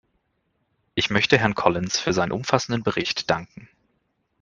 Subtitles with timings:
[0.95, 3.69] Ich möchte Herrn Collins für seinen umfassenden Bericht danken.